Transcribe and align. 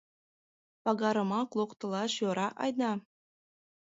Пагарымак 0.83 1.49
локтылаш 1.57 2.11
йӧра 2.21 2.47
айда. 2.63 2.91